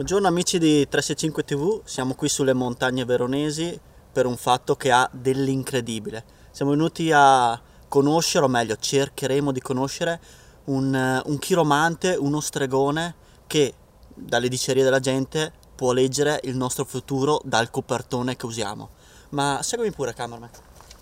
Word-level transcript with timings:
Buongiorno 0.00 0.28
amici 0.28 0.58
di 0.58 0.88
365 0.88 1.44
TV, 1.44 1.82
siamo 1.84 2.14
qui 2.14 2.30
sulle 2.30 2.54
montagne 2.54 3.04
veronesi 3.04 3.78
per 4.10 4.24
un 4.24 4.38
fatto 4.38 4.74
che 4.74 4.90
ha 4.90 5.06
dell'incredibile. 5.12 6.24
Siamo 6.52 6.70
venuti 6.70 7.12
a 7.12 7.60
conoscere, 7.86 8.46
o 8.46 8.48
meglio 8.48 8.76
cercheremo 8.76 9.52
di 9.52 9.60
conoscere, 9.60 10.18
un, 10.64 11.22
un 11.22 11.38
chiromante, 11.38 12.16
uno 12.18 12.40
stregone 12.40 13.14
che 13.46 13.74
dalle 14.14 14.48
dicerie 14.48 14.84
della 14.84 15.00
gente 15.00 15.52
può 15.74 15.92
leggere 15.92 16.40
il 16.44 16.56
nostro 16.56 16.86
futuro 16.86 17.42
dal 17.44 17.68
copertone 17.68 18.36
che 18.36 18.46
usiamo. 18.46 18.92
Ma 19.32 19.60
seguimi 19.62 19.92
pure 19.92 20.14
cameraman. 20.14 20.48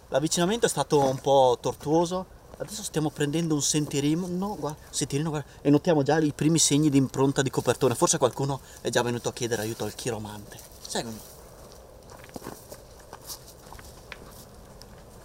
L'avvicinamento 0.08 0.66
è 0.66 0.68
stato 0.68 0.98
un 0.98 1.20
po' 1.20 1.56
tortuoso, 1.60 2.26
adesso 2.58 2.82
stiamo 2.82 3.10
prendendo 3.10 3.54
un 3.54 3.62
sentierino, 3.62 4.26
no, 4.26 4.56
guarda, 4.58 4.78
sentierino, 4.90 5.30
guarda, 5.30 5.48
e 5.60 5.70
notiamo 5.70 6.02
già 6.02 6.18
i 6.18 6.32
primi 6.32 6.58
segni 6.58 6.90
di 6.90 6.98
impronta 6.98 7.42
di 7.42 7.50
copertone. 7.50 7.94
Forse 7.94 8.18
qualcuno 8.18 8.60
è 8.80 8.90
già 8.90 9.02
venuto 9.02 9.28
a 9.28 9.32
chiedere 9.32 9.62
aiuto 9.62 9.84
al 9.84 9.94
chiromante. 9.94 10.58
Seguimi. 10.80 11.20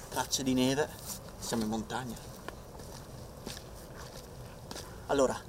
Tracce 0.09 0.43
di 0.43 0.53
neve, 0.53 0.87
siamo 1.39 1.63
in 1.63 1.69
montagna. 1.69 2.15
Allora, 5.07 5.39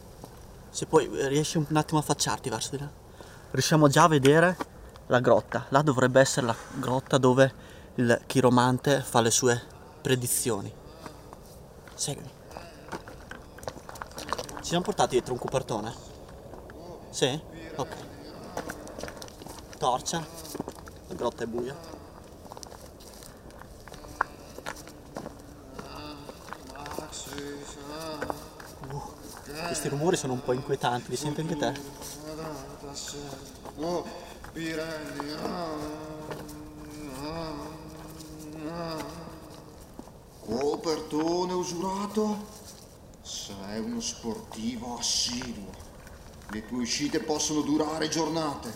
se 0.70 0.87
poi 0.87 1.09
riesci 1.28 1.59
un 1.59 1.77
attimo 1.77 1.98
a 1.98 2.03
affacciarti 2.03 2.48
verso 2.48 2.70
di 2.70 2.78
là, 2.78 2.91
riusciamo 3.51 3.89
già 3.89 4.05
a 4.05 4.09
vedere 4.09 4.56
la 5.09 5.20
grotta. 5.20 5.66
Là 5.69 5.83
dovrebbe 5.83 6.20
essere 6.20 6.47
la 6.47 6.56
grotta 6.77 7.19
dove 7.19 7.53
il 7.97 8.23
chiromante 8.27 9.03
fa 9.03 9.20
le 9.20 9.30
sue 9.30 9.62
predizioni. 10.01 10.83
Seguimi. 11.95 12.30
Ci 14.59 14.71
siamo 14.71 14.83
portati 14.83 15.11
dietro 15.12 15.33
un 15.33 15.39
copertone? 15.39 15.95
Sì? 17.11 17.41
Ok. 17.77 17.97
Torcia. 19.79 20.27
La 21.09 21.15
grotta 21.15 21.45
è 21.45 21.47
buia. 21.47 21.77
Uh, 28.91 29.03
questi 29.67 29.89
rumori 29.89 30.17
sono 30.17 30.33
un 30.33 30.42
po' 30.42 30.53
inquietanti, 30.53 31.11
li 31.11 31.17
senti 31.17 31.41
anche 31.41 31.56
te? 31.56 31.72
Copertone 41.05 41.52
usurato? 41.52 42.47
Sei 43.20 43.78
uno 43.78 44.00
sportivo 44.00 44.97
assiduo. 44.98 45.70
Le 46.50 46.66
tue 46.66 46.78
uscite 46.78 47.20
possono 47.20 47.60
durare 47.60 48.08
giornate. 48.08 48.72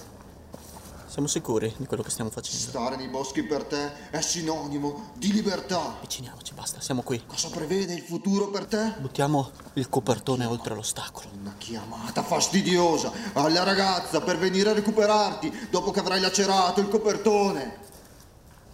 Siamo 1.07 1.27
sicuri 1.27 1.73
di 1.79 1.87
quello 1.87 2.03
che 2.03 2.11
stiamo 2.11 2.29
facendo? 2.29 2.69
Stare 2.69 2.97
nei 2.97 3.09
boschi 3.09 3.43
per 3.45 3.65
te 3.65 4.11
è 4.11 4.21
sinonimo 4.21 5.13
di 5.15 5.33
libertà. 5.33 5.97
Avviciniamoci, 5.97 6.53
basta, 6.53 6.83
siamo 6.83 7.01
qui. 7.03 7.25
Cosa 7.27 7.49
prevede 7.49 7.95
il 7.95 8.03
futuro 8.03 8.49
per 8.49 8.67
te? 8.67 8.93
Buttiamo 8.99 9.51
il 9.75 9.89
copertone 9.89 10.45
oltre 10.45 10.75
l'ostacolo. 10.75 11.29
Una 11.41 11.55
chiamata 11.57 12.23
fastidiosa 12.23 13.11
alla 13.33 13.63
ragazza 13.63 14.21
per 14.21 14.37
venire 14.37 14.71
a 14.71 14.75
recuperarti 14.75 15.69
dopo 15.71 15.93
che 15.93 16.01
avrai 16.01 16.21
lacerato 16.21 16.81
il 16.81 16.89
copertone. 16.89 17.87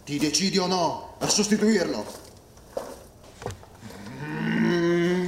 Ti 0.03 0.19
decidi 0.19 0.57
o 0.57 0.67
no 0.67 1.15
a 1.19 1.29
sostituirlo? 1.29 2.23
Mm, 4.23 5.27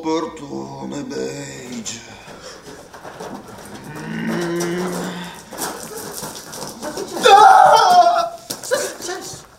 copertone 0.00 1.02
beige. 1.02 2.00
Mm. 3.98 4.92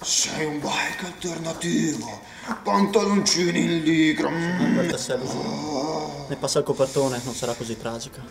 Sei 0.01 0.45
un 0.45 0.59
bike 0.59 1.05
alternativo, 1.05 2.21
pantaloncini 2.63 3.59
in 3.59 3.83
licra. 3.83 4.29
Mm. 4.29 4.79
Giù. 4.87 6.25
Ne 6.27 6.35
passa 6.37 6.59
il 6.59 6.65
copertone, 6.65 7.19
non 7.23 7.33
sarà 7.33 7.53
così 7.53 7.77
tragica. 7.77 8.21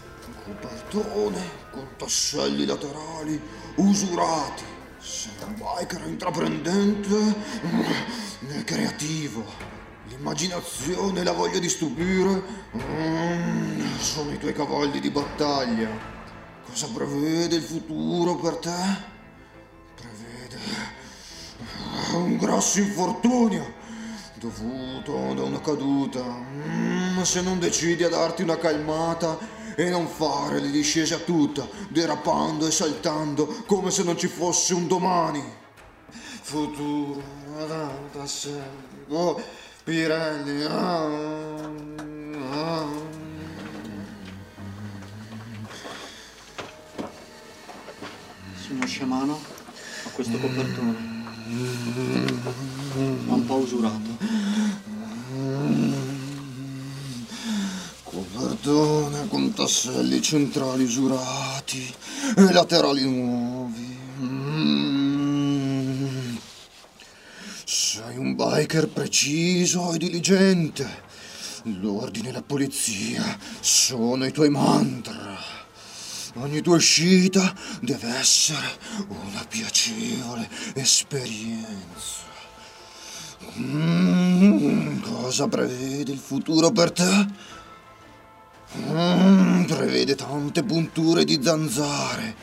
Copertone 0.44 1.50
con 1.70 1.88
tasselli 1.98 2.64
laterali 2.64 3.40
usurati. 3.76 4.64
Sei 4.98 5.32
un 5.46 5.54
biker 5.54 6.06
intraprendente 6.06 7.16
mm, 7.16 8.50
e 8.50 8.64
creativo. 8.64 9.77
L'immaginazione 10.08 11.22
la 11.22 11.32
voglia 11.32 11.58
di 11.58 11.68
stupire 11.68 12.42
mm, 12.76 13.98
sono 13.98 14.32
i 14.32 14.38
tuoi 14.38 14.54
cavalli 14.54 15.00
di 15.00 15.10
battaglia. 15.10 15.88
Cosa 16.66 16.88
prevede 16.88 17.56
il 17.56 17.62
futuro 17.62 18.36
per 18.36 18.56
te? 18.56 19.06
Prevede 19.94 20.58
un 22.14 22.36
grosso 22.38 22.78
infortunio 22.80 23.74
dovuto 24.38 25.34
da 25.34 25.42
una 25.42 25.60
caduta. 25.60 26.22
Mm, 26.22 27.20
se 27.22 27.42
non 27.42 27.58
decidi 27.58 28.02
a 28.04 28.08
darti 28.08 28.42
una 28.42 28.56
calmata 28.56 29.38
e 29.76 29.90
non 29.90 30.08
fare 30.08 30.58
le 30.58 30.70
discese 30.70 31.14
a 31.14 31.18
tutta, 31.18 31.68
derapando 31.88 32.66
e 32.66 32.70
saltando 32.70 33.62
come 33.66 33.90
se 33.90 34.02
non 34.02 34.16
ci 34.16 34.26
fosse 34.26 34.74
un 34.74 34.86
domani. 34.86 35.44
Futuro, 36.40 37.22
Adanta, 37.58 38.24
oh, 39.08 39.40
Pirelli, 39.88 40.64
ah, 40.64 41.08
ah. 42.50 42.86
Sono 48.66 48.84
sciamano 48.84 49.40
a 50.04 50.08
questo 50.10 50.36
copertone. 50.36 50.98
Ma 53.24 53.32
un 53.32 53.46
po' 53.46 53.54
usurato. 53.54 54.18
Copertone 58.02 59.26
con 59.28 59.54
tasselli 59.54 60.20
centrali 60.20 60.82
usurati 60.82 61.94
e 62.36 62.52
laterali 62.52 63.04
nuovi. 63.08 63.98
Mm. 64.20 64.98
Sei 67.64 68.18
un 68.18 68.27
biker 68.38 68.86
preciso 68.86 69.92
e 69.92 69.98
diligente. 69.98 71.06
L'ordine 71.80 72.28
e 72.28 72.32
la 72.32 72.42
polizia 72.42 73.36
sono 73.58 74.24
i 74.26 74.30
tuoi 74.30 74.48
mantra. 74.48 75.36
Ogni 76.34 76.60
tua 76.60 76.76
uscita 76.76 77.52
deve 77.80 78.14
essere 78.16 78.78
una 79.08 79.44
piacevole 79.48 80.48
esperienza. 80.74 82.26
Mm, 83.58 85.00
cosa 85.00 85.48
prevede 85.48 86.12
il 86.12 86.18
futuro 86.18 86.70
per 86.70 86.92
te? 86.92 87.26
Mm, 88.76 89.64
prevede 89.64 90.14
tante 90.14 90.62
punture 90.62 91.24
di 91.24 91.40
zanzare. 91.42 92.36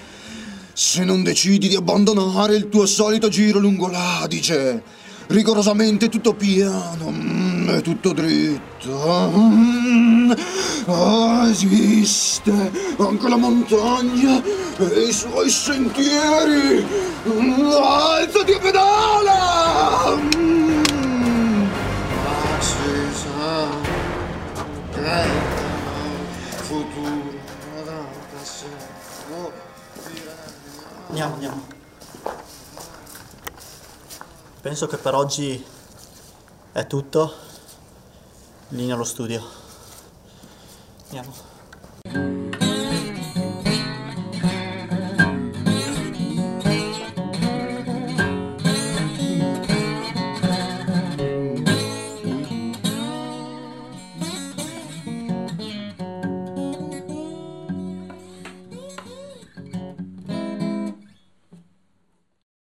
Se 0.73 1.05
non 1.05 1.23
decidi 1.23 1.69
di 1.69 1.75
abbandonare 1.75 2.57
il 2.57 2.67
tuo 2.67 2.85
solito 2.85 3.29
giro 3.29 3.59
lungo 3.59 3.87
l'Adige, 3.87 5.03
rigorosamente 5.27 6.09
tutto 6.09 6.33
piano 6.33 7.09
mm, 7.09 7.79
tutto 7.79 8.13
dritto. 8.13 9.31
Mm, 9.35 10.31
ah, 10.87 11.47
esiste 11.49 12.71
anche 12.97 13.29
la 13.29 13.37
montagna 13.37 14.41
e 14.77 14.99
i 15.07 15.11
suoi 15.11 15.49
sentieri. 15.49 16.85
Mm, 17.27 17.65
alzati 17.71 18.51
e 18.51 18.59
pedala! 18.59 20.17
Mm. 20.35 21.63
Ah, 22.25 22.61
si 22.61 22.75
sa. 23.13 23.67
Eh 25.01 25.63
futuro. 26.65 27.43
Andiamo, 31.07 31.33
andiamo. 31.35 31.67
Penso 34.65 34.87
che 34.87 34.97
per 34.97 35.13
oggi 35.13 35.63
è 36.71 36.87
tutto. 36.87 37.31
Linea 38.69 38.95
allo 38.95 39.03
studio. 39.03 39.43
Andiamo. 41.03 42.54